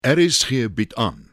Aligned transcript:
RSG 0.00 0.74
bied 0.74 0.94
aan. 0.94 1.30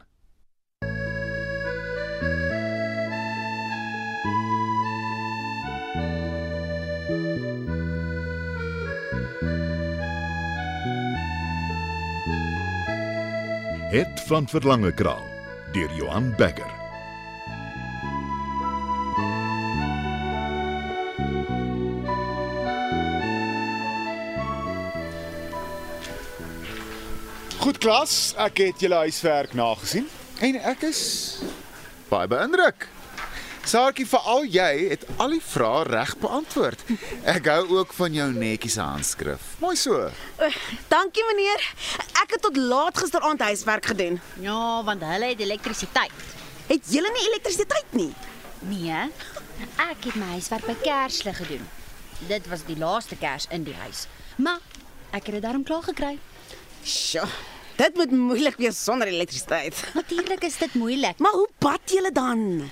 Het 13.90 14.20
van 14.26 14.48
Verlange 14.48 14.94
Kraal 14.94 15.24
deur 15.72 15.94
Johan 15.94 16.34
Becker. 16.36 16.75
Goed 27.66 27.80
klas, 27.82 28.12
ek 28.38 28.60
het 28.62 28.82
julle 28.84 29.00
huiswerk 29.08 29.50
nagesien 29.58 30.04
en 30.46 30.56
ek 30.70 30.84
is 30.86 31.00
baie 32.06 32.28
beïndruk. 32.30 32.84
Saartjie, 33.66 34.04
veral 34.06 34.44
jy 34.46 34.68
het 34.92 35.06
al 35.18 35.34
die 35.34 35.40
vrae 35.42 35.80
reg 35.88 36.12
beantwoord. 36.22 36.84
Ek 37.26 37.48
hou 37.50 37.64
ook 37.80 37.96
van 37.98 38.14
jou 38.14 38.26
netjiese 38.36 38.84
handskrif. 38.84 39.48
Mooi 39.58 39.74
so. 39.80 39.98
Dankie 40.92 41.24
meneer. 41.32 41.64
Ek 42.22 42.36
het 42.36 42.44
tot 42.46 42.54
laat 42.54 43.02
gisteraand 43.02 43.42
huiswerk 43.48 43.90
gedoen. 43.90 44.20
Ja, 44.46 44.60
want 44.86 45.02
hulle 45.02 45.32
het 45.32 45.42
elektrisiteit. 45.42 46.14
Het 46.70 46.94
julle 46.94 47.10
nie 47.18 47.26
elektrisiteit 47.32 47.98
nie? 47.98 48.12
Nee, 48.70 49.02
ek 49.88 50.06
het 50.06 50.14
my 50.14 50.36
huiswerk 50.36 50.70
by 50.70 50.78
Kerslig 50.86 51.42
gedoen. 51.42 51.66
Dit 52.30 52.46
was 52.46 52.62
die 52.70 52.78
laaste 52.78 53.18
Kers 53.18 53.50
in 53.50 53.66
die 53.66 53.74
huis. 53.82 54.06
Maar 54.38 54.62
ek 55.10 55.26
het 55.26 55.40
dit 55.40 55.46
daarom 55.50 55.66
klaar 55.66 55.82
gekry. 55.90 56.14
Sjoe. 56.86 57.26
Dit 57.76 57.96
moet 57.96 58.10
moeilik 58.10 58.56
wees 58.56 58.78
sonder 58.84 59.08
elektrisiteit. 59.08 59.76
Natuurlik 59.98 60.44
is 60.48 60.56
dit 60.58 60.74
moeilik. 60.74 61.18
Maar 61.18 61.32
hoe 61.32 61.48
bad 61.60 61.80
julle 61.92 62.12
dan? 62.12 62.70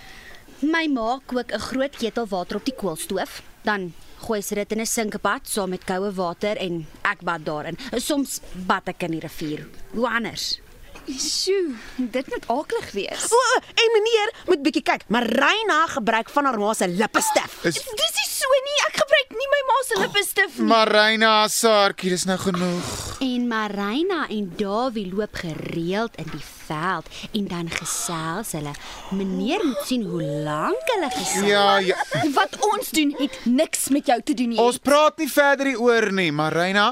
My 0.65 0.87
ma 0.89 1.19
kook 1.27 1.53
'n 1.53 1.61
groot 1.61 1.97
ketel 1.97 2.27
water 2.27 2.57
op 2.57 2.65
die 2.65 2.75
koolstoof, 2.75 3.43
dan 3.69 3.93
gooi 4.25 4.41
sy 4.43 4.55
dit 4.55 4.73
in 4.73 4.81
'n 4.81 4.87
sinkbad 4.87 5.45
saam 5.49 5.69
met 5.71 5.85
koue 5.85 6.13
water 6.13 6.57
en 6.57 6.87
ek 7.03 7.21
bad 7.21 7.45
daarin. 7.45 7.77
Soms 8.01 8.41
bad 8.67 8.89
ek 8.89 9.03
in 9.03 9.11
die 9.11 9.21
rivier. 9.21 9.69
Hoe 9.93 10.09
anders? 10.09 10.61
Sjoe, 11.05 11.77
dit 11.97 12.27
moet 12.33 12.47
aklig 12.49 12.93
wees. 12.93 13.25
O, 13.29 13.41
en 13.77 13.89
meneer, 13.93 14.33
moet 14.47 14.63
bietjie 14.63 14.83
kyk. 14.83 15.05
Marina 15.09 15.87
gebruik 15.87 16.31
van 16.31 16.45
haar 16.45 16.59
ma 16.59 16.73
se 16.73 16.89
lippestif. 16.89 17.61
Is 17.65 17.75
Dis 17.75 18.15
nie 18.17 18.31
so 18.31 18.49
nie. 18.65 18.79
Ek 18.89 18.97
gebruik 19.05 19.31
nie 19.37 19.49
my 19.53 19.63
ma 19.69 19.79
se 19.85 20.01
lipstif 20.01 20.59
nie. 20.59 20.67
Marina 20.67 21.49
Saartjie, 21.49 22.11
dis 22.11 22.25
nou 22.25 22.39
genoeg. 22.39 23.04
En 23.25 23.47
Marina 23.49 24.27
en 24.29 24.53
Dawie 24.57 25.07
loop 25.15 25.35
gereeld 25.41 26.17
in 26.21 26.27
die 26.29 26.43
veld 26.67 27.07
en 27.33 27.47
dan 27.49 27.71
gesels 27.73 28.51
hulle. 28.53 28.75
Meneer 29.17 29.65
moet 29.65 29.81
sien 29.89 30.03
hoe 30.05 30.23
lank 30.45 30.91
hulle 30.93 31.09
gesels. 31.15 31.49
Ja, 31.49 31.79
ja. 31.81 31.97
Wat 32.37 32.59
ons 32.69 32.91
doen 32.93 33.15
het 33.17 33.39
niks 33.49 33.89
met 33.89 34.13
jou 34.13 34.19
te 34.23 34.35
doen 34.35 34.53
nie. 34.53 34.61
Ons 34.61 34.77
praat 34.77 35.17
nie 35.23 35.31
verder 35.33 35.73
hieroor 35.73 36.11
nie, 36.13 36.29
Marina. 36.37 36.91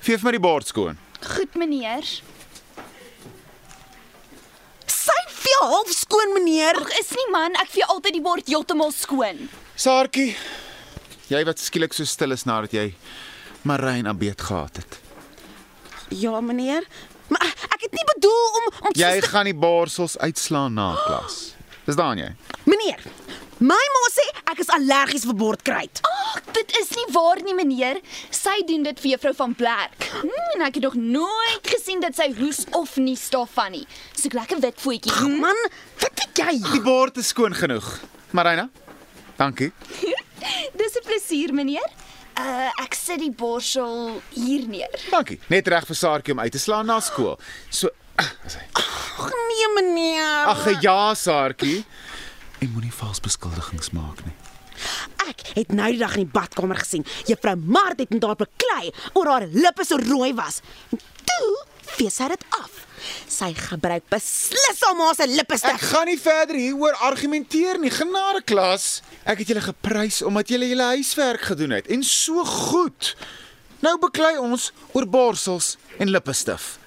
Veef 0.00 0.24
my 0.24 0.32
die 0.38 0.40
bord 0.40 0.72
skoon. 0.72 0.96
goed 1.36 1.54
meneer. 1.60 2.08
Sy 4.88 5.20
veel 5.36 5.68
half 5.68 5.92
skoon 5.92 6.32
meneer. 6.38 6.80
Ag, 6.80 6.96
is 7.04 7.12
nie 7.16 7.28
man, 7.32 7.60
ek 7.60 7.72
vee 7.76 7.84
altyd 7.92 8.20
die 8.22 8.24
bord 8.24 8.48
heeltemal 8.48 8.92
skoon. 8.92 9.48
Saartjie, 9.76 10.32
jy 11.28 11.44
wat 11.44 11.60
skielik 11.60 11.92
so 11.92 12.08
stil 12.08 12.32
is 12.32 12.48
nadat 12.48 12.72
jy 12.72 12.90
Marina 13.68 14.16
beet 14.16 14.40
gehad 14.40 14.80
het. 14.80 15.03
Ja 16.20 16.40
meneer. 16.40 16.86
Maar 17.28 17.46
ek 17.74 17.80
het 17.86 17.92
nie 17.96 18.04
bedoel 18.14 18.48
om 18.60 18.66
om 18.86 18.92
Jy 18.92 19.12
soos- 19.20 19.30
gaan 19.32 19.44
die 19.48 19.54
borsels 19.54 20.18
uitslaan 20.18 20.74
na 20.74 20.94
klas. 21.06 21.54
Dis 21.86 21.96
daan 21.96 22.18
jy. 22.20 22.30
Meneer, 22.64 23.00
my 23.58 23.80
ma 23.94 24.02
sê 24.12 24.24
ek 24.52 24.58
is 24.62 24.68
allergies 24.72 25.24
vir 25.28 25.34
bordkruit. 25.40 26.00
Ag, 26.02 26.40
dit 26.52 26.76
is 26.80 26.90
nie 26.96 27.06
waar 27.12 27.40
nie 27.44 27.54
meneer. 27.54 28.00
Sy 28.30 28.62
doen 28.66 28.82
dit 28.82 29.00
vir 29.00 29.10
juffrou 29.14 29.34
van 29.34 29.54
Blerk. 29.54 30.06
Hmm, 30.20 30.48
en 30.54 30.62
ek 30.66 30.74
het 30.74 30.82
nog 30.86 30.94
nooit 30.94 31.64
gesien 31.74 32.00
dat 32.00 32.14
sy 32.16 32.30
hoes 32.38 32.64
of 32.72 32.96
nie 32.96 33.16
daarvan 33.30 33.72
nie. 33.72 33.86
So 34.14 34.28
'n 34.28 34.38
lekker 34.38 34.60
wit 34.60 34.80
voetjie. 34.80 35.12
Hmm? 35.12 35.40
Man, 35.40 35.56
wat 36.00 36.12
weet 36.14 36.36
jy? 36.38 36.72
Die 36.72 36.80
bord 36.82 37.16
is 37.16 37.28
skoon 37.28 37.54
genoeg. 37.54 38.00
Marina, 38.30 38.68
dankie. 39.36 39.72
Dis 40.80 40.94
'n 40.96 41.04
plesier 41.06 41.52
meneer. 41.54 41.88
Uh 42.38 42.70
ek 42.82 42.96
sit 42.98 43.20
die 43.22 43.32
borsel 43.32 44.20
hier 44.34 44.64
neer. 44.68 44.90
Dankie. 45.10 45.38
Net 45.52 45.68
reg 45.70 45.86
vir 45.86 45.98
Saartjie 45.98 46.34
om 46.34 46.42
uit 46.42 46.52
te 46.52 46.58
slaan 46.58 46.88
na 46.90 46.98
skool. 47.04 47.36
So 47.70 47.92
is 48.46 48.56
hy. 48.58 48.64
Ag 48.80 49.30
nee 49.30 49.68
meneer. 49.76 50.48
Ag 50.50 50.64
ja, 50.82 51.14
Saartjie. 51.18 51.84
Jy 52.60 52.70
moenie 52.72 52.92
vals 52.94 53.22
beskuldigings 53.22 53.92
maak 53.94 54.24
nie. 54.26 54.34
Ek 55.28 55.44
het 55.54 55.72
nou 55.72 55.90
die 55.92 56.00
dag 56.00 56.16
in 56.18 56.26
die 56.26 56.34
badkamer 56.34 56.80
gesien. 56.82 57.06
Juffrou 57.28 57.54
Mart 57.56 58.02
het 58.02 58.10
met 58.10 58.24
haar 58.26 58.38
beklei 58.40 58.90
oor 59.14 59.30
haar 59.30 59.46
lippe 59.52 59.86
so 59.86 60.00
rooi 60.02 60.32
was. 60.34 60.60
En 60.90 61.00
toe 61.22 61.52
vee 61.94 62.10
sy 62.10 62.28
dit 62.34 62.44
af. 62.58 62.83
Sy 63.28 63.52
gebruik 63.54 64.04
beslis 64.10 64.80
haar 64.84 64.94
ma 64.96 65.12
se 65.14 65.22
Ek 65.22 65.30
lippestif. 65.30 65.80
gaan 65.90 66.06
nie 66.06 66.18
verder 66.20 66.56
hieroor 66.56 66.94
argumenteer 67.08 67.78
nie. 67.78 67.90
Genade 67.90 68.42
klas. 68.44 69.02
Ek 69.24 69.38
het 69.38 69.48
julle 69.48 69.60
geprys 69.64 70.22
omdat 70.22 70.48
julle 70.48 70.68
julle 70.68 70.82
huiswerk 70.94 71.40
gedoen 71.50 71.70
het 71.70 71.86
en 71.88 72.02
so 72.02 72.44
goed. 72.44 73.14
Nou 73.80 73.98
beklei 73.98 74.36
ons 74.38 74.72
oor 74.92 75.06
borsels 75.06 75.76
en 75.98 76.08
lippestif. 76.10 76.78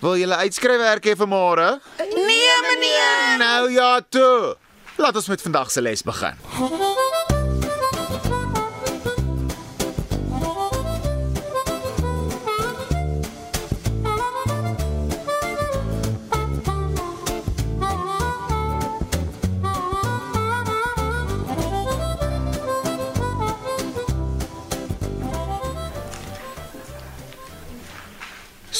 Wil 0.00 0.16
julle 0.16 0.36
uitskryfwerk 0.46 1.04
hê 1.04 1.14
vir 1.16 1.28
môre? 1.28 1.80
Nee 2.00 2.56
meneer. 2.64 3.38
Nou 3.38 3.70
ja, 3.70 4.00
toe. 4.00 4.56
Laat 4.96 5.16
ons 5.16 5.28
met 5.28 5.42
vandag 5.42 5.70
se 5.70 5.80
les 5.80 6.02
begin. 6.02 6.36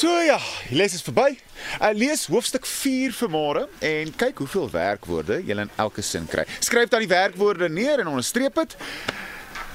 So 0.01 0.09
ja, 0.25 0.39
die 0.69 0.77
les 0.79 0.95
is 0.97 1.03
verby. 1.05 1.35
Uh, 1.77 1.91
lees 1.93 2.23
hoofstuk 2.25 2.65
4 2.65 3.11
vir 3.13 3.29
môre 3.29 3.67
en 3.85 4.09
kyk 4.17 4.39
hoeveel 4.41 4.65
werkwoorde 4.73 5.35
jy 5.45 5.53
in 5.61 5.69
elke 5.83 6.01
sin 6.01 6.25
kry. 6.31 6.41
Skryf 6.57 6.89
dan 6.89 7.03
die 7.03 7.09
werkwoorde 7.11 7.69
neer 7.69 8.01
en 8.01 8.09
onderstreep 8.09 8.57
dit. 8.57 8.73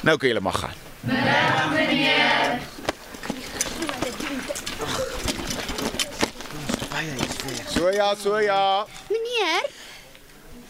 Nou 0.03 0.17
kan 0.19 0.33
jy 0.33 0.43
maar 0.43 0.59
gaan. 0.59 0.83
So 7.71 7.93
ja, 7.95 8.09
so 8.19 8.41
ja. 8.43 8.87
Meneer, 9.13 9.71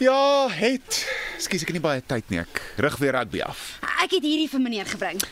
Ja, 0.04 0.48
het. 0.52 0.98
Skus 1.40 1.64
ek 1.64 1.70
het 1.72 1.78
nie 1.78 1.80
baie 1.80 2.02
tyd 2.04 2.28
nie. 2.28 2.42
Ek 2.42 2.60
rig 2.84 2.98
weer 3.00 3.16
rugby 3.16 3.40
af. 3.46 3.78
ek 4.04 4.18
het 4.18 4.28
hierdie 4.28 4.50
vir 4.52 4.60
meneer 4.60 4.84
gebring. 4.92 5.22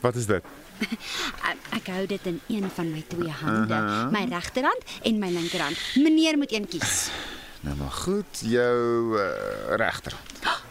Wat 0.00 0.16
is 0.16 0.24
dit? 0.30 0.48
Ek, 1.50 1.56
ek 1.76 1.86
hou 1.92 2.06
dit 2.06 2.26
in 2.26 2.40
een 2.48 2.70
van 2.74 2.90
my 2.92 3.02
twee 3.08 3.30
hande, 3.42 3.74
uh 3.74 3.80
-huh. 3.88 4.10
my 4.12 4.24
regterhand 4.30 4.82
en 5.02 5.18
my 5.18 5.30
linkerhand. 5.30 5.76
Meneer 5.94 6.38
moet 6.38 6.52
een 6.52 6.68
kies. 6.68 7.08
Nou 7.60 7.76
maar 7.76 7.90
goed, 7.90 8.40
jou 8.40 9.18
uh, 9.18 9.76
regterhand. 9.76 10.32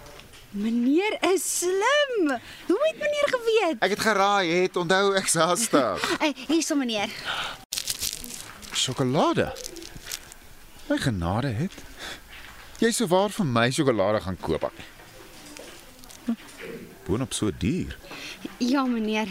Meneer 0.49 1.17
is 1.33 1.57
slim. 1.57 2.39
Hoe 2.67 2.79
het 2.87 2.97
meneer 2.97 3.27
geweet? 3.29 3.75
Ek 3.79 3.89
het 3.89 3.99
geraai, 3.99 4.61
het 4.61 4.75
onthou 4.75 5.15
ek's 5.15 5.33
haastig. 5.33 6.09
Hey, 6.21 6.33
hierso 6.47 6.75
meneer. 6.75 7.09
Sjokolade. 8.73 9.53
My 10.89 10.97
genade 10.97 11.47
het. 11.47 11.73
Jy 12.79 12.91
sou 12.91 13.07
waar 13.11 13.29
vir 13.29 13.45
my 13.45 13.69
sjokolade 13.71 14.21
gaan 14.21 14.37
koop. 14.39 14.63
Ak. 14.63 14.73
Hm, 16.25 16.33
Boonop 17.05 17.33
so 17.33 17.51
duur. 17.57 17.97
Ja, 18.57 18.83
meneer. 18.83 19.27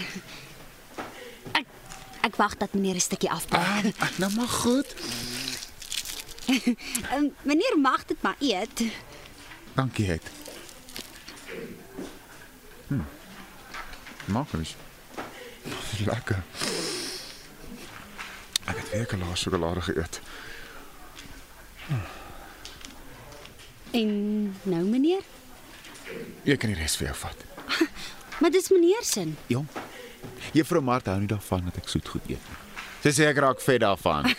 Ek 2.29 2.37
wag 2.37 2.57
dat 2.57 2.73
meneer 2.73 2.95
'n 2.95 3.01
stukkie 3.01 3.31
afpak. 3.31 3.61
Ah, 3.61 3.85
ah, 3.99 4.19
nou 4.19 4.33
maar 4.33 4.49
goed. 4.49 4.95
Um, 7.13 7.33
meneer 7.51 7.79
mag 7.81 8.05
dit 8.05 8.23
maar 8.23 8.37
eet. 8.39 8.83
Dankie 9.75 10.11
het. 10.11 10.23
Hm. 12.87 13.01
Maak 14.25 14.53
eens. 14.53 14.77
Lekker. 16.05 16.43
Ek 18.65 18.77
het 18.77 18.91
weer 18.91 19.07
kalaas 19.07 19.41
sjokolade 19.41 19.81
geëet. 19.81 20.21
En 23.91 24.11
nou 24.63 24.85
meneer? 24.85 25.23
Jy 26.43 26.57
kan 26.57 26.73
die 26.73 26.79
res 26.79 26.97
vir 26.97 27.07
jou 27.07 27.17
vat. 27.17 27.45
Maar 28.41 28.51
dis 28.51 28.69
meneer 28.69 29.03
se. 29.03 29.33
Jong. 29.47 29.67
Juffrou 30.53 30.83
Martha 30.83 31.13
hou 31.13 31.21
nie 31.21 31.29
daarvan 31.31 31.65
dat 31.69 31.77
ek 31.83 31.89
soet 31.89 32.09
goed 32.09 32.25
eet 32.31 32.49
nie. 32.49 32.57
Sy 32.99 33.13
sê 33.15 33.29
ek 33.31 33.39
raak 33.45 33.61
vet 33.63 33.81
daarvan. 33.85 34.27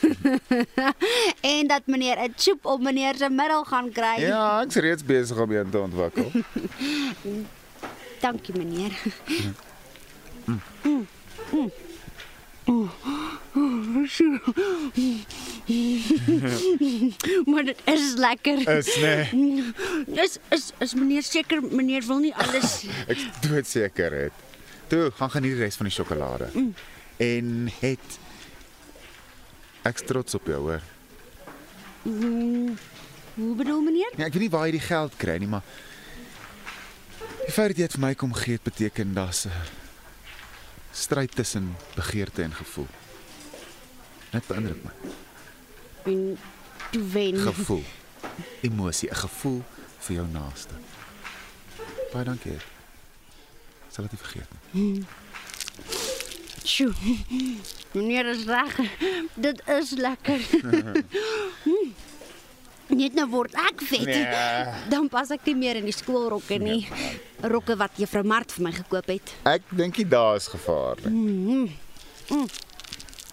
En 1.53 1.67
dat 1.67 1.87
meneer 1.87 2.17
'n 2.19 2.33
choop 2.37 2.65
op 2.65 2.81
meneer 2.81 3.15
se 3.15 3.29
middel 3.29 3.63
gaan 3.63 3.91
kry. 3.91 4.19
ja, 4.21 4.61
ek's 4.61 4.75
reeds 4.75 5.05
besig 5.05 5.37
om 5.37 5.51
een 5.51 5.69
te 5.69 5.79
ontwikkel. 5.79 6.31
Dankie 8.25 8.57
meneer. 8.57 8.91
maar 17.45 17.63
dit 17.63 17.77
is 17.85 18.13
lekker. 18.15 18.77
Is 18.77 18.97
nee. 18.99 19.63
Is 20.13 20.37
is 20.49 20.71
is 20.77 20.93
meneer 20.93 21.23
seker 21.23 21.63
meneer 21.63 22.05
wil 22.05 22.17
nie 22.17 22.35
alles 22.35 22.85
Ek 23.07 23.17
dood 23.41 23.67
seker 23.67 24.11
het. 24.11 24.31
Toe, 24.89 25.11
gaan 25.15 25.31
geniet 25.31 25.53
die 25.53 25.61
res 25.63 25.77
van 25.77 25.85
die 25.85 25.93
sjokolade. 25.93 26.49
Mm. 26.53 26.73
En 27.17 27.69
het 27.79 28.19
Ek's 29.81 30.03
trots 30.05 30.35
op 30.35 30.45
jou, 30.45 30.59
hoor. 30.59 30.81
Hoe 33.33 33.55
bedoel 33.55 33.81
meneer? 33.81 34.11
Ja, 34.17 34.25
ek 34.27 34.35
weet 34.35 34.43
nie 34.43 34.51
waar 34.51 34.65
jy 34.67 34.75
die 34.75 34.83
geld 34.83 35.15
kry 35.19 35.37
nie, 35.39 35.47
maar 35.47 35.63
die 37.45 37.53
feit 37.55 37.71
dat 37.71 37.79
jy 37.79 37.87
dit 37.87 37.95
vir 37.95 38.03
my 38.03 38.11
kom 38.19 38.33
gee, 38.35 38.57
het 38.59 38.65
beteken 38.67 39.13
daar's 39.15 39.45
'n 39.47 39.53
stryd 40.91 41.35
tussen 41.35 41.75
begeerte 41.95 42.43
en 42.43 42.53
gevoel. 42.53 42.87
Net 44.31 44.47
beïndruk 44.47 44.83
my. 44.83 44.91
En 46.03 46.37
toe 46.91 47.03
wen. 47.13 47.37
Gevoel. 47.37 47.83
Emosie, 48.61 49.09
'n 49.09 49.15
gevoel 49.15 49.63
vir 49.99 50.15
jou 50.15 50.27
naaste. 50.27 50.75
Baie 52.11 52.25
dankie. 52.25 52.78
Sal 53.99 54.07
dit 54.07 54.15
nie 54.15 54.23
vergeet 54.23 54.51
nie. 54.71 55.05
Sjoe. 56.63 56.93
Meneer 57.91 58.29
is 58.31 58.45
reg. 58.47 58.77
Dit 59.35 59.61
is 59.67 59.91
lekker. 59.99 60.39
Hmm. 61.59 61.89
Net 62.95 63.13
nou 63.13 63.25
word 63.29 63.53
ek 63.59 63.81
vet. 63.85 64.07
Nee. 64.07 64.69
Dan 64.89 65.09
pas 65.11 65.29
ek 65.35 65.43
nie 65.51 65.55
meer 65.59 65.77
in 65.81 65.85
die 65.85 65.93
skoolrokke 65.93 66.55
nie. 66.63 66.87
Rokke 67.43 67.75
wat 67.77 67.99
juffrou 67.99 68.23
Mart 68.25 68.55
vir 68.55 68.63
my 68.65 68.71
gekoop 68.77 69.11
het. 69.11 69.33
Ek 69.51 69.67
dink 69.75 69.99
nie 69.99 70.07
daar 70.09 70.39
is 70.39 70.47
gevaar 70.49 71.03
nie. 71.03 71.67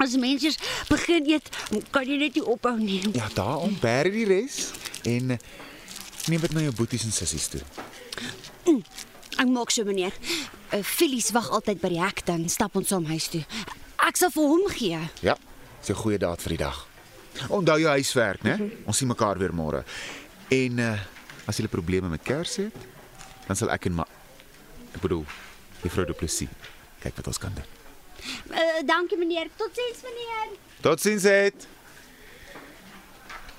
As 0.02 0.18
mense 0.18 0.52
begin 0.90 1.30
eet, 1.36 1.48
kan 1.94 2.04
jy 2.04 2.18
net 2.26 2.36
nie 2.36 2.44
ophou 2.44 2.74
nie. 2.82 2.98
Ja, 3.14 3.30
daarom 3.38 3.78
bær 3.80 4.10
die 4.10 4.26
res 4.28 4.74
en 5.06 5.38
eh, 5.38 5.48
neem 6.26 6.42
dit 6.44 6.58
na 6.58 6.66
jou 6.66 6.74
boeties 6.82 7.06
en 7.06 7.14
sissies 7.14 7.48
toe. 7.54 7.62
Ek 9.36 9.48
maak 9.48 9.70
so 9.70 9.84
meneer. 9.84 10.12
Uh, 10.72 10.82
Phyllis 10.82 11.30
wag 11.36 11.50
altyd 11.50 11.80
by 11.80 11.88
die 11.92 12.00
hek 12.02 12.24
dan 12.26 12.48
stap 12.48 12.76
ons 12.76 12.88
saam 12.88 13.04
huis 13.10 13.28
toe. 13.28 13.44
Ek 14.06 14.16
sal 14.16 14.30
vir 14.30 14.48
hom 14.52 14.68
gee. 14.72 15.00
Ja, 15.22 15.36
dis 15.80 15.90
'n 15.90 15.94
goeie 16.02 16.18
daad 16.18 16.40
vir 16.42 16.56
die 16.56 16.64
dag. 16.64 16.86
Onthou 17.48 17.78
jou 17.78 17.88
huiswerk, 17.90 18.42
né? 18.42 18.56
Ons 18.86 18.96
sien 18.96 19.08
mekaar 19.08 19.38
weer 19.38 19.52
môre. 19.52 19.84
En 20.50 20.78
uh 20.78 20.98
as 21.46 21.58
jy 21.58 21.68
probleme 21.68 22.08
met 22.08 22.22
kers 22.22 22.56
het, 22.56 22.74
dan 23.46 23.56
sal 23.56 23.70
ek 23.70 23.86
en 23.86 23.92
ma 23.92 24.06
ek 24.94 25.00
bedoel, 25.00 25.24
juffrou 25.82 26.06
Du 26.06 26.12
Plessis 26.12 26.48
kyk 27.00 27.16
wat 27.16 27.26
ons 27.26 27.38
kan 27.38 27.54
doen. 27.54 27.64
Uh, 28.50 28.82
dankie 28.82 29.18
meneer. 29.18 29.50
Totsiens 29.56 30.02
meneer. 30.02 30.56
Totsiens 30.82 31.22
het. 31.22 31.68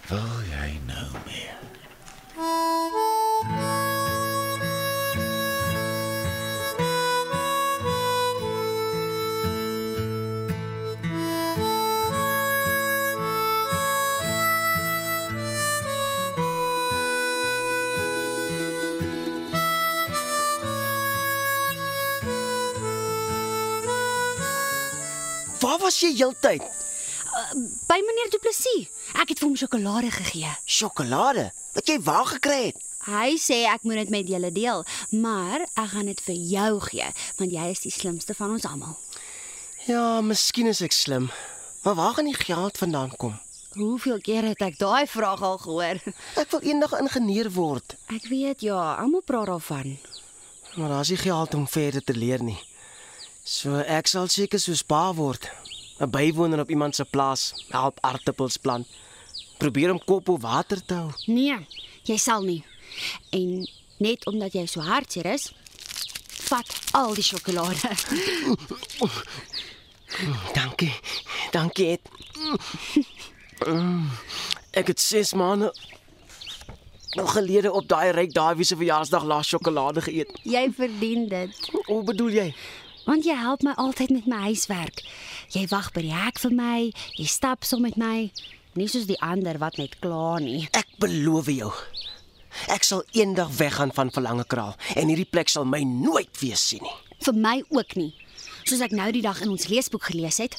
Wil 0.10 0.44
jy 0.52 0.80
nou 0.88 1.08
meer? 1.26 3.17
Was 25.98 26.06
jy 26.06 26.14
heeltyd? 26.20 26.62
By 27.90 27.98
meneer 28.06 28.30
Du 28.30 28.38
Plessis. 28.42 28.86
Ek 29.18 29.32
het 29.32 29.40
vir 29.42 29.48
hom 29.48 29.56
sjokolade 29.58 30.12
gegee. 30.14 30.50
Sjokolade 30.70 31.48
wat 31.74 31.90
jy 31.90 31.96
waar 32.06 32.28
gekry 32.30 32.68
het. 32.70 32.84
Hy 33.08 33.38
sê 33.42 33.64
ek 33.72 33.82
moet 33.88 34.02
dit 34.04 34.12
met 34.14 34.28
julle 34.30 34.52
deel, 34.54 34.84
maar 35.16 35.64
ek 35.80 35.90
gaan 35.96 36.10
dit 36.12 36.22
vir 36.26 36.38
jou 36.52 36.72
gee 36.90 37.08
want 37.40 37.54
jy 37.56 37.66
is 37.72 37.82
die 37.86 37.94
slimste 37.94 38.36
van 38.38 38.54
ons 38.58 38.66
almal. 38.68 38.94
Ja, 39.88 40.20
miskien 40.22 40.68
is 40.70 40.84
ek 40.86 40.94
slim. 40.94 41.30
Maar 41.86 41.96
waar 41.98 42.14
gaan 42.18 42.28
die 42.30 42.38
geld 42.38 42.78
vandaan 42.78 43.14
kom? 43.18 43.38
Hoeveel 43.78 44.20
keer 44.22 44.46
het 44.52 44.62
ek 44.66 44.78
daai 44.82 45.08
vraag 45.10 45.42
al 45.46 45.58
gehoor? 45.62 46.02
Ek 46.42 46.50
wil 46.52 46.64
eendag 46.66 46.94
ingenieur 46.98 47.50
word, 47.54 47.94
Ek 48.10 48.26
weet 48.30 48.62
ja, 48.66 48.98
almal 49.02 49.22
praat 49.26 49.50
daarvan. 49.50 49.98
maar 50.76 50.90
daar's 50.94 51.10
nie 51.14 51.18
geld 51.22 51.54
om 51.54 51.68
verder 51.68 52.04
te 52.04 52.14
leer 52.14 52.44
nie. 52.44 52.58
So 53.44 53.78
ek 53.82 54.08
sal 54.10 54.28
seker 54.28 54.60
soos 54.60 54.82
pa 54.84 55.14
word. 55.14 55.46
'n 56.00 56.10
Bywoner 56.10 56.60
op 56.60 56.70
iemand 56.70 56.96
se 56.96 57.06
plaas, 57.06 57.66
help 57.70 57.98
aartappels 58.02 58.58
plant. 58.58 58.88
Probeer 59.58 59.92
om 59.92 60.04
kop 60.04 60.26
bo 60.26 60.38
water 60.38 60.86
te 60.86 60.94
hou. 60.94 61.12
Nee, 61.26 61.68
jy 62.04 62.18
sal 62.18 62.42
nie. 62.42 62.64
En 63.30 63.70
net 63.98 64.26
omdat 64.26 64.54
jy 64.54 64.66
so 64.66 64.82
hartseer 64.82 65.26
is, 65.26 65.54
vat 66.48 66.80
al 66.92 67.14
die 67.14 67.24
sjokolade. 67.24 67.90
Dankie. 70.54 70.94
Dankie. 71.52 71.88
Ed. 71.88 72.02
Mm. 73.66 74.10
Ek 74.72 74.88
het 74.88 75.00
6 75.02 75.34
maande 75.34 75.74
nog 77.18 77.32
gelede 77.32 77.72
op 77.72 77.88
daai 77.88 78.12
ryk 78.12 78.34
Dawie 78.34 78.66
se 78.66 78.76
verjaarsdag 78.76 79.24
laas 79.24 79.48
sjokolade 79.48 80.02
geëet. 80.02 80.40
Jy 80.44 80.68
verdien 80.76 81.28
dit. 81.28 81.70
Hoe 81.86 82.04
bedoel 82.04 82.30
jy? 82.30 82.54
Want 83.08 83.26
jy 83.26 83.36
help 83.40 83.64
my 83.64 83.74
altyd 83.80 84.10
met 84.10 84.26
my 84.28 84.42
huiswerk. 84.52 85.02
Jy 85.56 85.64
wag 85.72 85.94
by 85.96 86.02
die 86.04 86.12
hek 86.12 86.42
vir 86.44 86.52
my, 86.52 86.78
jy 87.16 87.26
stap 87.32 87.64
saam 87.64 87.86
met 87.86 87.96
my, 88.00 88.28
nie 88.76 88.88
soos 88.92 89.06
die 89.08 89.20
ander 89.24 89.56
wat 89.62 89.78
net 89.80 89.96
kla 90.04 90.38
nie. 90.44 90.66
Ek 90.76 90.90
beloof 91.00 91.48
jou. 91.54 91.70
Ek 92.74 92.84
sal 92.84 93.06
eendag 93.16 93.54
weggaan 93.56 93.94
van 93.96 94.12
Verlange 94.12 94.44
Kraal 94.50 94.76
en 94.98 95.08
hierdie 95.08 95.30
plek 95.30 95.52
sal 95.52 95.68
my 95.70 95.80
nooit 95.88 96.32
weer 96.42 96.60
sien 96.60 96.84
nie. 96.84 96.96
Vir 97.24 97.38
my 97.38 97.56
ook 97.74 97.96
nie. 97.96 98.12
Soos 98.68 98.82
ek 98.84 98.92
nou 98.92 99.08
die 99.16 99.24
dag 99.24 99.40
in 99.46 99.54
ons 99.54 99.70
leesboek 99.72 100.10
gelees 100.10 100.42
het, 100.44 100.58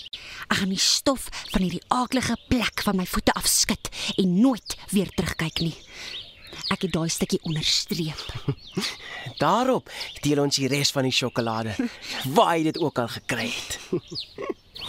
ek 0.49 0.63
gaan 0.63 0.73
die 0.73 0.81
stof 0.81 1.27
van 1.53 1.67
hierdie 1.67 1.85
aaklige 1.93 2.39
plek 2.49 2.81
van 2.87 2.97
my 2.97 3.05
voete 3.07 3.35
afskud 3.37 3.91
en 4.17 4.33
nooit 4.41 4.79
weer 4.95 5.11
terugkyk 5.19 5.61
nie. 5.67 5.75
Ek 6.73 6.87
het 6.87 6.95
daai 6.97 7.13
stukkie 7.13 7.43
onderstreep. 7.45 8.25
Daarop 9.43 9.93
deel 10.25 10.41
ons 10.43 10.57
die 10.57 10.71
res 10.73 10.95
van 10.97 11.05
die 11.07 11.15
sjokolade. 11.15 11.77
Waar 12.33 12.57
jy 12.57 12.71
dit 12.71 12.81
ook 12.81 13.05
al 13.05 13.13
gekry 13.19 13.51
het. 13.53 13.79
My 14.79 14.87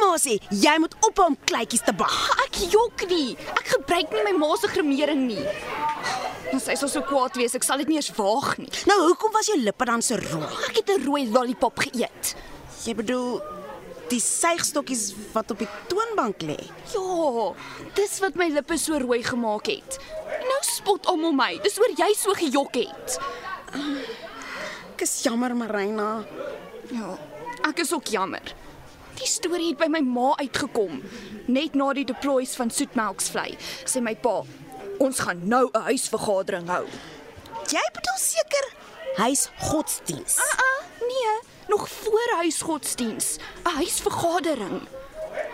ma 0.00 0.16
sê 0.18 0.38
jy 0.50 0.78
moet 0.78 0.94
ophou 1.06 1.26
om 1.30 1.36
kleitjies 1.46 1.82
te 1.86 1.92
bak. 1.94 2.10
Ek 2.44 2.58
jok 2.72 3.06
nie. 3.10 3.36
Ek 3.54 3.76
gebruik 3.76 4.10
nie 4.10 4.26
my 4.26 4.34
ma 4.38 4.56
se 4.58 4.66
gremering 4.74 5.28
nie. 5.30 5.46
En 6.52 6.60
sy 6.60 6.74
sal 6.80 6.88
so 6.88 7.04
kwaad 7.04 7.36
wees, 7.36 7.54
ek 7.58 7.66
sal 7.66 7.82
dit 7.82 7.90
nie 7.92 7.98
eens 8.00 8.10
waag 8.16 8.56
nie. 8.60 8.70
Nou 8.88 8.98
hoekom 9.08 9.32
was 9.36 9.50
jou 9.50 9.58
lippe 9.60 9.84
dan 9.88 10.02
so 10.04 10.16
rooi? 10.16 10.48
Ek 10.70 10.80
het 10.80 10.90
'n 10.96 11.04
rooi 11.04 11.28
lollipop 11.30 11.78
geëet. 11.78 12.34
Jy 12.84 12.94
bedoel 12.94 13.40
die 14.08 14.20
suigstokkies 14.20 15.14
wat 15.34 15.50
op 15.50 15.58
die 15.58 15.68
toonbank 15.88 16.42
lê. 16.42 16.58
Ja, 16.94 17.54
dis 17.94 18.18
wat 18.20 18.34
my 18.34 18.48
lippe 18.48 18.78
so 18.78 18.98
rooi 18.98 19.22
gemaak 19.22 19.66
het. 19.66 19.98
Nou 20.48 20.60
spot 20.60 21.06
almal 21.06 21.32
my. 21.32 21.58
Dis 21.62 21.78
oor 21.78 21.92
jy 21.96 22.14
so 22.16 22.32
gejok 22.32 22.74
het. 22.74 23.18
Ek 24.94 25.04
is 25.04 25.22
jammer, 25.22 25.54
Marina. 25.56 26.24
Ja, 26.90 27.18
ek 27.68 27.78
is 27.84 27.92
ook 27.92 28.06
jammer. 28.06 28.54
Die 29.18 29.26
storie 29.26 29.72
het 29.72 29.78
by 29.78 29.88
my 29.90 30.00
ma 30.00 30.32
uitgekom 30.38 31.02
net 31.48 31.74
na 31.74 31.92
die 31.96 32.06
deploys 32.06 32.54
van 32.56 32.70
soetmelksvlei. 32.70 33.56
Sê 33.88 34.02
my 34.04 34.14
pa, 34.22 34.42
ons 34.98 35.18
gaan 35.18 35.40
nou 35.48 35.68
'n 35.72 35.80
huisvergadering 35.90 36.68
hou. 36.68 36.84
Jy 37.68 37.84
bedoel 37.92 38.18
seker 38.18 38.64
hy's 39.16 39.48
godsdiens. 39.58 40.38
Ah, 40.38 40.58
uh, 40.58 40.80
nee, 41.00 41.40
nog 41.68 41.88
voor 41.88 42.30
huisgodsdiens, 42.36 43.36
'n 43.64 43.74
huisvergadering. 43.74 44.88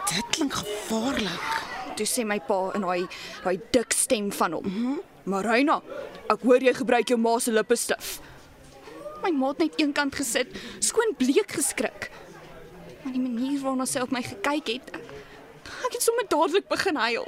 Dit 0.05 0.25
klink 0.31 0.53
gevaarlik. 0.53 1.63
Toe 1.97 2.07
sê 2.07 2.25
my 2.25 2.41
pa 2.41 2.71
in 2.75 2.81
daai 2.81 3.07
daai 3.43 3.61
dik 3.71 3.93
stem 3.93 4.33
van 4.33 4.53
hom. 4.53 4.65
Mm 4.67 4.75
-hmm. 4.75 5.01
Marina, 5.25 5.83
ek 6.29 6.43
hoor 6.43 6.63
jy 6.63 6.75
gebruik 6.75 7.09
jou 7.09 7.21
ma 7.21 7.39
se 7.39 7.53
lippestif. 7.53 8.21
My 9.23 9.31
ma 9.31 9.49
het 9.49 9.59
net 9.59 9.81
eenkant 9.81 10.15
gesit, 10.15 10.47
skoon 10.79 11.15
bleek 11.17 11.53
geskrik. 11.53 12.11
Maar 13.03 13.13
die 13.13 13.23
manier 13.23 13.61
waarna 13.61 13.85
sy 13.85 14.01
op 14.05 14.11
my 14.11 14.23
gekyk 14.23 14.67
het, 14.67 14.91
ek 15.87 15.93
het 15.93 16.03
sommer 16.03 16.29
dadelik 16.29 16.69
begin 16.69 16.97
huil. 16.97 17.27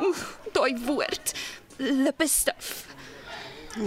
Oef, 0.00 0.38
daai 0.52 0.74
woord, 0.86 1.34
lippestif. 1.76 2.86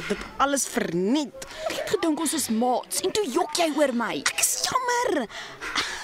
Dit 0.08 0.22
alles 0.38 0.64
verniet. 0.72 1.46
Ek 1.68 1.76
het 1.82 1.90
gedink 1.98 2.22
ons 2.24 2.34
is 2.38 2.48
maats 2.56 3.02
en 3.04 3.12
toe 3.12 3.26
jok 3.28 3.58
jy 3.60 3.68
oor 3.76 3.92
my. 3.98 4.16
Ek 4.22 4.40
is 4.40 4.54
jammer. 4.64 5.26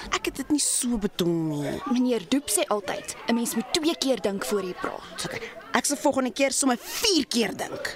Ek 0.09 0.27
het 0.27 0.41
dit 0.41 0.51
nie 0.51 0.63
so 0.63 0.99
bedoel 0.99 1.37
nie. 1.51 1.75
Meneer 1.93 2.25
Doep 2.31 2.51
sê 2.51 2.65
altyd, 2.67 3.15
'n 3.27 3.35
mens 3.35 3.55
moet 3.55 3.73
twee 3.73 3.95
keer 3.95 4.21
dink 4.21 4.45
voor 4.45 4.63
jy 4.63 4.73
praat. 4.73 5.25
Okay, 5.25 5.41
ek 5.73 5.85
sal 5.85 5.97
volgende 5.97 6.31
keer 6.31 6.51
sommer 6.51 6.77
4 6.77 7.25
keer 7.27 7.55
dink. 7.55 7.95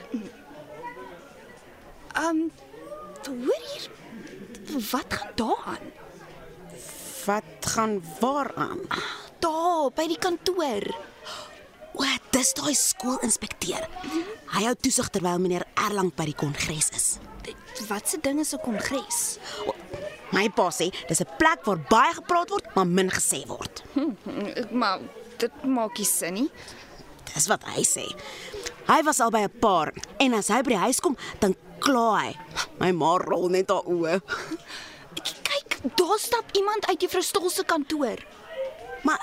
Um, 2.16 2.52
hoor 3.28 3.64
hier. 3.72 3.90
Wat 4.92 5.14
gaan 5.14 5.32
daaraan? 5.36 5.92
Wat 7.26 7.66
gaan 7.66 8.04
waaraan? 8.20 8.80
Daar 9.40 9.92
by 9.96 10.08
die 10.08 10.20
kantoor. 10.20 10.88
O, 12.44 12.46
dis 12.46 12.58
daai 12.60 12.74
skoolinspekteur. 12.76 13.86
Hy 14.52 14.62
hou 14.66 14.74
toesig 14.76 15.08
terwyl 15.16 15.40
meneer 15.40 15.64
Erlang 15.80 16.10
by 16.12 16.26
die 16.28 16.36
kongres 16.36 16.90
is. 16.92 17.06
Wat 17.88 18.10
se 18.10 18.20
ding 18.20 18.42
is 18.42 18.52
'n 18.54 18.60
kongres? 18.60 19.40
My 20.36 20.50
pa 20.50 20.68
sê 20.68 20.92
dis 21.08 21.22
'n 21.22 21.36
plek 21.40 21.64
waar 21.64 21.80
baie 21.90 22.14
gepraat 22.14 22.50
word, 22.50 22.68
maar 22.76 22.86
min 22.86 23.10
gesê 23.10 23.48
word. 23.48 23.84
Maar 24.72 25.00
dit 25.38 25.64
maak 25.64 25.98
nie 25.98 26.06
sin 26.06 26.34
nie. 26.34 26.50
Dis 27.34 27.48
wat 27.48 27.64
hy 27.64 27.82
sê. 27.82 28.12
Hy 28.88 29.04
was 29.04 29.22
al 29.22 29.32
by 29.32 29.48
'n 29.48 29.60
paar 29.60 29.94
en 30.20 30.34
as 30.34 30.50
hy 30.50 30.62
by 30.64 30.70
die 30.76 30.86
huis 30.86 31.00
kom, 31.00 31.16
dan 31.40 31.56
kla 31.80 32.20
hy. 32.20 32.36
My 32.80 32.92
ma 32.92 33.18
rol 33.18 33.48
net 33.48 33.70
haar 33.70 33.88
oë. 33.88 34.20
Kyk, 35.48 35.96
daar 35.96 36.20
stap 36.20 36.52
iemand 36.52 36.88
uit 36.88 37.02
juffrou 37.02 37.24
Stol 37.24 37.50
se 37.50 37.64
kantoor. 37.64 38.20
Maar 39.04 39.20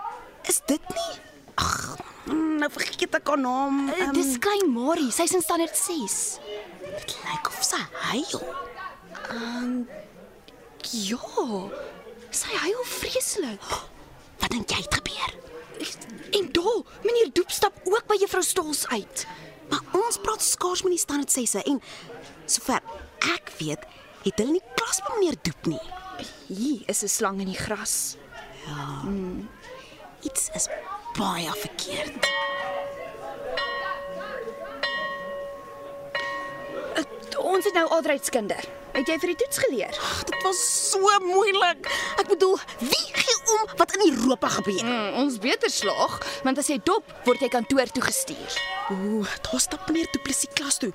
is 0.48 0.60
dit 0.66 0.88
nie? 0.88 1.29
Ag, 1.54 1.96
nou 2.26 2.70
vergeet 2.70 3.14
ek 3.14 3.26
haar 3.28 3.38
naam. 3.38 3.88
Um, 3.88 4.00
Um, 4.08 4.12
Dis 4.16 4.38
klein 4.38 4.70
Marie, 4.72 5.10
sy's 5.12 5.32
in 5.34 5.42
standaard 5.42 5.76
6. 5.76 6.38
dit 6.80 7.16
lyk 7.24 7.46
of 7.46 7.62
sy 7.64 7.80
huil. 8.10 8.40
Ja. 10.82 11.68
Sy 12.30 12.54
huil 12.62 12.82
vreeslik. 12.86 13.70
Wat 14.40 14.50
dink 14.50 14.70
jy 14.70 14.80
het 14.84 14.94
gebeur? 14.94 15.32
En 16.38 16.48
daar, 16.54 16.82
meneer 17.02 17.30
Doep 17.34 17.50
stap 17.50 17.74
ook 17.84 18.06
by 18.06 18.16
juffrou 18.20 18.42
Stols 18.42 18.86
uit. 18.88 19.26
Maar 19.70 19.82
ons 19.98 20.18
praat 20.22 20.42
skaars 20.42 20.82
met 20.82 20.94
die 20.94 21.02
standaard 21.02 21.30
6e 21.34 21.62
en 21.66 21.80
sover 22.46 22.80
ek 23.34 23.50
weet, 23.58 23.82
het 24.24 24.38
hulle 24.38 24.52
nie 24.58 24.64
klas 24.76 25.00
by 25.06 25.16
meneer 25.18 25.38
Doep 25.42 25.66
nie. 25.74 25.82
Hier 26.50 26.82
is 26.86 27.02
'n 27.02 27.08
slang 27.08 27.40
in 27.40 27.46
die 27.50 27.58
gras. 27.58 28.16
Iets 30.22 30.50
is 30.54 30.68
baie 31.18 31.54
verkeerd. 31.62 32.28
Ons 37.40 37.64
het 37.64 37.74
nou 37.74 37.86
aardrykskunde. 37.90 38.56
Het 38.92 39.08
jy 39.08 39.16
vir 39.22 39.32
die 39.32 39.38
toets 39.42 39.60
geleer? 39.62 39.98
Ag, 40.02 40.22
dit 40.28 40.42
was 40.44 40.60
so 40.90 41.12
moeilik. 41.24 41.86
Ek 42.18 42.28
bedoel, 42.30 42.58
wie 42.82 43.06
gee 43.14 43.36
om 43.54 43.70
wat 43.78 43.94
in 43.96 44.04
Europa 44.10 44.50
gebeur? 44.58 44.82
Mm, 44.84 45.14
ons 45.22 45.38
beter 45.42 45.70
slaag, 45.70 46.18
want 46.46 46.58
as 46.58 46.70
jy 46.70 46.80
dop, 46.84 47.06
word 47.24 47.42
jy 47.42 47.50
kantoor 47.52 47.90
toe 47.94 48.04
gestuur. 48.04 48.58
Ooh, 48.90 49.36
daar 49.46 49.62
stap 49.62 49.88
meneer 49.88 50.10
Du 50.12 50.22
Plessis 50.24 50.50
klas 50.54 50.78
toe. 50.82 50.92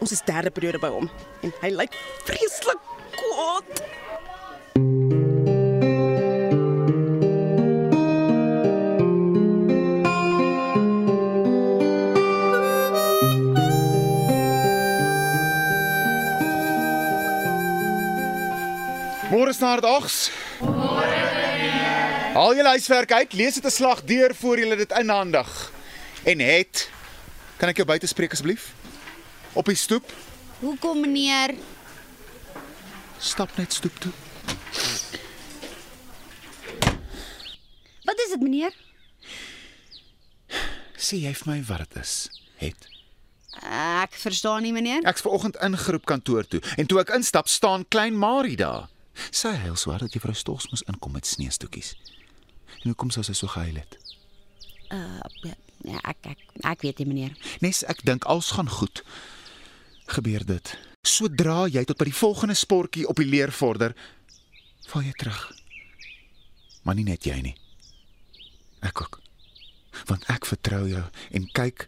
Ons 0.00 0.12
is 0.12 0.24
derde 0.24 0.52
periode 0.52 0.80
by 0.82 0.92
hom 0.92 1.08
en 1.44 1.54
hy 1.62 1.72
lyk 1.76 1.96
vreeslik 2.28 2.92
kwaad. 3.16 5.35
Môre 19.46 19.54
snaar 19.54 19.78
dit 19.78 19.86
8s. 19.86 20.30
Môre 20.58 21.06
meneer. 21.06 22.32
Haal 22.34 22.56
julle 22.58 22.70
huiswerk 22.74 23.12
uit, 23.14 23.34
lees 23.38 23.54
dit 23.54 23.64
'n 23.64 23.70
slag 23.70 24.02
deur 24.02 24.34
voor 24.34 24.58
julle 24.58 24.76
dit 24.76 24.90
inhandig. 24.90 25.70
En 26.24 26.38
het 26.40 26.90
kan 27.56 27.68
ek 27.68 27.76
jou 27.76 27.86
buite 27.86 28.06
spreek 28.06 28.32
asseblief? 28.32 28.74
Op 29.52 29.64
die 29.64 29.76
stoep. 29.76 30.12
Hoekom 30.58 31.00
meneer? 31.00 31.54
Stap 33.18 33.56
net 33.56 33.72
stoep 33.72 33.94
toe. 33.98 34.10
Wat 38.02 38.18
is 38.18 38.28
dit 38.28 38.42
meneer? 38.42 38.74
Sê 40.98 41.22
jy 41.22 41.34
vir 41.34 41.52
my 41.52 41.62
wat 41.62 41.78
dit 41.78 42.02
is? 42.02 42.28
Het. 42.56 42.88
Ek 44.02 44.10
verstaan 44.14 44.62
nie 44.62 44.72
meneer. 44.72 45.06
Ek's 45.06 45.20
ver 45.20 45.30
oggend 45.30 45.56
ingeroep 45.62 46.04
kantoor 46.04 46.42
toe 46.46 46.60
en 46.76 46.86
toe 46.86 46.98
ek 47.00 47.14
instap, 47.14 47.48
staan 47.48 47.86
klein 47.88 48.18
Marie 48.18 48.56
daar. 48.56 48.90
Sy 49.30 49.54
huil 49.64 49.76
so 49.76 49.90
hard 49.90 50.06
dat 50.06 50.16
juffrou 50.16 50.34
Stols 50.36 50.68
moes 50.70 50.84
inkom 50.90 51.12
met 51.16 51.26
sneeustoetjies. 51.26 51.94
En 52.82 52.90
hoekom 52.92 53.10
sou 53.10 53.24
sy 53.24 53.34
so 53.36 53.48
gehuil 53.52 53.80
het? 53.80 53.98
Ja, 55.86 56.00
ek 56.02 56.26
ek 56.32 56.42
ek 56.64 56.82
weet 56.82 56.98
nie 57.02 57.08
meneer. 57.08 57.36
Nes 57.62 57.82
ek 57.86 58.02
dink 58.06 58.24
alles 58.24 58.50
gaan 58.56 58.68
goed. 58.70 59.02
Gebeur 60.10 60.44
dit. 60.46 60.72
Sodra 61.06 61.66
jy 61.70 61.84
tot 61.86 61.98
by 62.00 62.08
die 62.08 62.16
volgende 62.16 62.56
sportjie 62.58 63.06
op 63.06 63.18
die 63.20 63.28
leer 63.28 63.52
vorder, 63.54 63.94
val 64.90 65.04
jy 65.06 65.14
terug. 65.18 65.40
Maar 66.86 66.98
nie 66.98 67.06
net 67.06 67.26
jy 67.26 67.38
nie. 67.42 67.54
Ek 68.86 69.02
ook. 69.02 69.20
Want 70.06 70.26
ek 70.30 70.46
vertrou 70.46 70.84
jou 70.90 71.04
en 71.34 71.46
kyk 71.56 71.86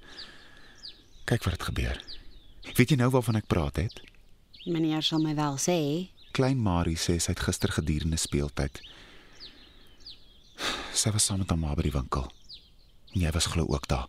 kyk 1.28 1.44
wat 1.44 1.58
het 1.58 1.66
gebeur. 1.68 1.98
Weet 2.76 2.94
jy 2.94 2.96
nou 3.00 3.10
waarvan 3.12 3.36
ek 3.36 3.50
praat 3.50 3.82
het? 3.82 4.00
Meneer 4.66 5.02
sal 5.04 5.20
my 5.22 5.34
wel 5.36 5.58
sê. 5.60 5.78
Klein 6.38 6.60
Marie 6.62 6.94
sê 6.94 7.16
sy 7.18 7.32
het 7.34 7.40
gister 7.42 7.72
gedurende 7.74 8.14
speeltyd 8.20 8.78
sy 10.94 11.10
was 11.14 11.24
saam 11.26 11.40
met 11.42 11.50
haar 11.50 11.58
ma 11.58 11.72
by 11.78 11.84
die 11.86 11.92
winkel. 11.94 12.24
En 13.14 13.20
jy 13.24 13.30
was 13.34 13.46
glo 13.50 13.62
ook 13.70 13.84
daar. 13.90 14.06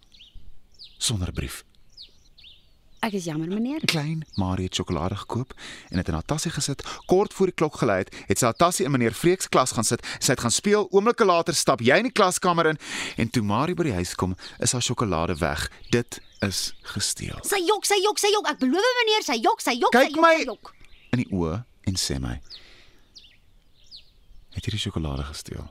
Sonder 0.98 1.30
brief. 1.34 1.60
Ek 3.06 3.14
is 3.18 3.26
jammer 3.30 3.50
meneer. 3.50 3.82
Klein 3.90 4.24
Marie 4.42 4.66
het 4.68 4.78
sjokolade 4.78 5.18
gekoop 5.24 5.54
en 5.90 6.02
dit 6.02 6.10
in 6.10 6.18
haar 6.18 6.26
tassie 6.30 6.52
gesit. 6.54 6.82
Kort 7.10 7.34
voor 7.38 7.50
die 7.52 7.56
klok 7.62 7.78
gelei 7.82 8.00
het, 8.04 8.14
het 8.30 8.42
sy 8.42 8.50
haar 8.50 8.58
tassie 8.62 8.86
in 8.86 8.94
meneer 8.94 9.14
Vreek 9.18 9.46
se 9.46 9.50
klas 9.54 9.74
gaan 9.78 9.86
sit. 9.88 10.02
Sy 10.20 10.34
het 10.36 10.42
gaan 10.46 10.54
speel. 10.54 10.86
Oomblikke 10.90 11.26
later 11.30 11.58
stap 11.58 11.82
jy 11.86 11.98
in 12.02 12.10
die 12.10 12.14
klaskamer 12.18 12.70
in 12.74 12.82
en 13.22 13.30
toe 13.34 13.46
Marie 13.46 13.78
by 13.78 13.86
die 13.90 13.96
huis 14.02 14.14
kom, 14.18 14.34
is 14.62 14.74
haar 14.78 14.86
sjokolade 14.86 15.38
weg. 15.42 15.66
Dit 15.94 16.20
is 16.46 16.68
gesteel. 16.94 17.42
Sy 17.46 17.62
jok, 17.66 17.86
sy 17.90 18.02
jok, 18.06 18.22
sy 18.22 18.34
jok. 18.34 18.50
Ek 18.54 18.62
beloof 18.66 18.94
meneer, 19.04 19.26
sy 19.30 19.38
jok, 19.42 19.62
sy 19.66 19.78
jok, 19.82 19.94
Kyk 19.98 20.10
sy 20.10 20.18
jok, 20.18 20.26
my- 20.26 20.38
sy 20.44 20.50
jok. 20.54 20.74
In 21.14 21.24
die 21.26 21.30
oë 21.34 21.64
en 21.82 21.96
sê 21.96 22.20
my: 22.20 22.42
"Het 24.50 24.66
jy 24.66 24.72
die 24.72 24.80
sjokolade 24.80 25.24
gesteel?" 25.24 25.68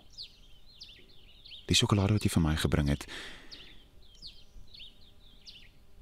Die 1.68 1.76
sjokolade 1.76 2.12
wat 2.16 2.24
jy 2.24 2.30
vir 2.30 2.42
my 2.42 2.56
gebring 2.56 2.88
het. 2.88 3.04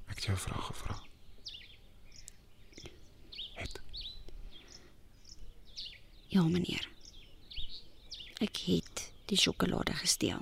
Ek 0.07 0.15
het 0.15 0.23
jou 0.23 0.35
'n 0.35 0.39
vraag 0.39 0.65
gevra. 0.65 0.95
Het 3.55 3.81
Ja 6.27 6.43
meneer. 6.43 6.89
Ek 8.39 8.57
het 8.57 9.11
die 9.25 9.37
sjokolade 9.37 9.93
gesteel. 9.93 10.41